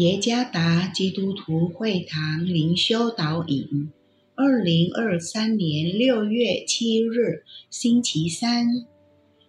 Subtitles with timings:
[0.00, 3.92] 耶加达基督徒会堂灵修导引，
[4.34, 8.86] 二零二三年六月七日，星期三，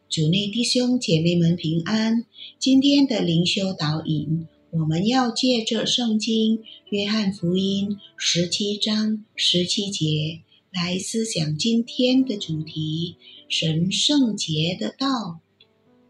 [0.09, 2.25] 主内弟兄姐妹们平安。
[2.59, 6.57] 今天的灵修导引，我们要借着圣经
[6.89, 10.41] 《约翰福音》十七章十七节
[10.73, 13.15] 来思想今天的主题：
[13.47, 15.39] 神圣洁的道。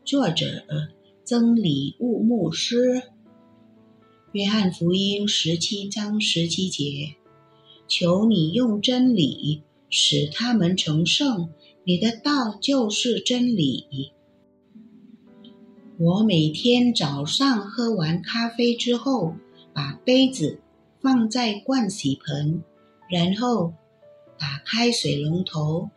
[0.03, 0.63] 作者：
[1.23, 3.03] 曾礼物牧师。
[4.33, 7.15] 约翰福音十七章十七节：
[7.89, 11.49] 求你用真理使他们成圣，
[11.83, 14.13] 你的道就是真理。
[15.97, 19.35] 我每天早上喝完咖啡之后，
[19.73, 20.61] 把杯子
[21.01, 22.63] 放在盥洗盆，
[23.09, 23.73] 然后
[24.39, 25.89] 打开水龙头，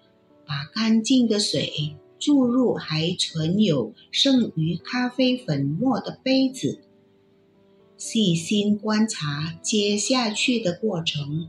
[0.45, 6.81] 把干净的水注入还存有剩余咖啡粉末的杯子。
[7.97, 11.49] 细心观察接下去的过程，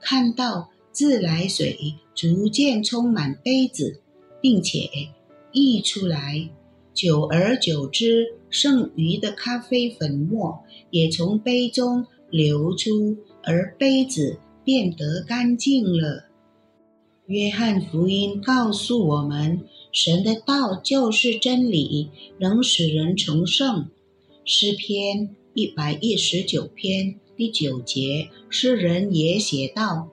[0.00, 4.00] 看到自来水逐渐充满杯子，
[4.40, 4.88] 并且
[5.52, 6.48] 溢出来。
[6.92, 16.26] 久而久之，剩余的咖啡粉末也从杯中流出，而杯子变得干净了。
[17.26, 23.88] 约翰福音告诉我们，神的道就是真理，能使人成圣。
[24.44, 25.34] 诗篇。
[25.54, 30.08] 一百一十九篇第九节，诗人也写道：“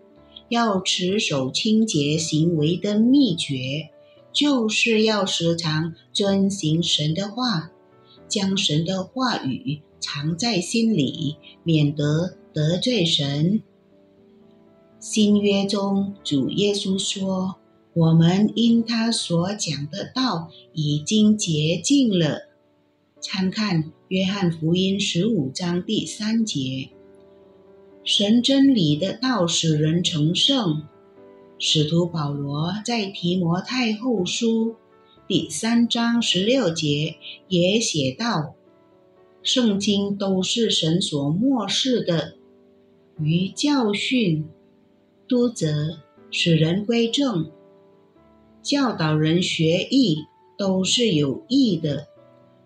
[0.50, 3.90] 要持守清洁行为的秘诀，
[4.32, 7.72] 就是要时常遵行神的话，
[8.28, 13.64] 将神的话语藏在心里，免得得罪神。”
[15.02, 17.56] 新约中，主耶稣说
[17.96, 22.50] ：“我们因他所讲的道已经洁净了。”
[23.22, 23.92] 参看。
[24.08, 26.90] 约翰福音十五章第三节：
[28.04, 30.84] 神真理的道使人成圣。
[31.58, 34.76] 使徒保罗在提摩太后书
[35.28, 37.16] 第三章十六节
[37.48, 38.56] 也写道：
[39.44, 42.34] 圣经都是神所漠视的，
[43.20, 44.46] 于教训、
[45.28, 46.00] 督责、
[46.32, 47.52] 使人归正、
[48.64, 50.18] 教导人学艺，
[50.58, 52.08] 都是有益的。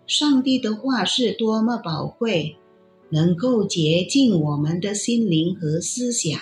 [0.06, 2.56] 上帝的话是多么宝贵，
[3.10, 6.38] 能够洁净我们的心灵和思想。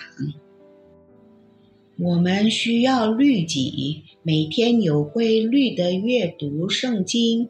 [1.96, 7.48] 我们需要律己，每天有规律的阅读圣经。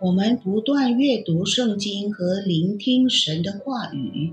[0.00, 4.32] 我们不断阅读圣经和聆听神的话语，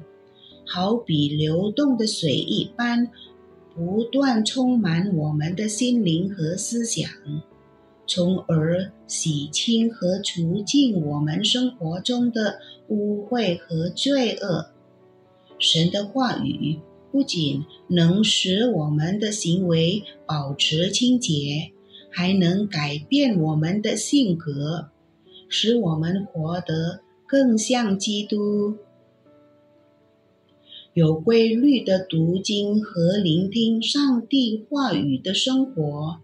[0.66, 3.12] 好比流动的水一般，
[3.76, 7.08] 不断充满我们的心灵和思想。
[8.08, 14.72] 从而洗清和除尽我们生活中的污秽和罪恶。
[15.58, 16.80] 神的话语
[17.12, 21.72] 不仅能使我们的行为保持清洁，
[22.10, 24.90] 还能改变我们的性格，
[25.48, 28.76] 使我们活得更像基督。
[30.94, 36.20] 有规律的读经和聆听上帝话语的生活。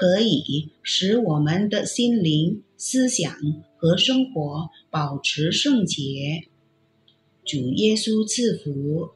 [0.00, 3.30] 可以使我们的心灵、思想
[3.76, 6.44] 和生活保持圣洁。
[7.44, 9.10] 主耶稣赐福。